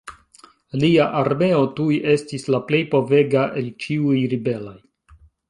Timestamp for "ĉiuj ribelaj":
3.85-4.77